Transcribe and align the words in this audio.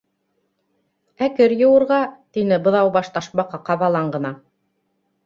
—Ә 1.25 1.27
кер 1.39 1.53
йыуырға? 1.57 1.99
—тине 2.13 2.57
Быҙаубаш 2.69 3.11
Ташбаҡа 3.19 3.61
ҡабалан 3.69 4.11
ғына. 4.17 4.33